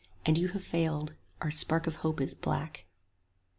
And 0.25 0.35
you 0.35 0.47
have 0.47 0.63
failed: 0.63 1.13
our 1.41 1.51
spark 1.51 1.85
of 1.85 1.97
hope 1.97 2.19
is 2.19 2.33
black. 2.33 2.87